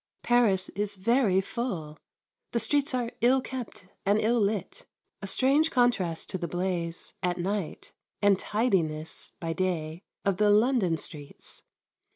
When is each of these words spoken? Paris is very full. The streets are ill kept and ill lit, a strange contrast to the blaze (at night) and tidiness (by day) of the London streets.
Paris 0.23 0.69
is 0.69 0.95
very 0.95 1.39
full. 1.41 1.99
The 2.53 2.59
streets 2.59 2.95
are 2.95 3.11
ill 3.21 3.39
kept 3.39 3.87
and 4.03 4.19
ill 4.19 4.39
lit, 4.41 4.87
a 5.21 5.27
strange 5.27 5.69
contrast 5.69 6.27
to 6.31 6.39
the 6.39 6.47
blaze 6.47 7.13
(at 7.21 7.37
night) 7.37 7.93
and 8.19 8.39
tidiness 8.39 9.31
(by 9.39 9.53
day) 9.53 10.01
of 10.25 10.37
the 10.37 10.49
London 10.49 10.97
streets. 10.97 11.61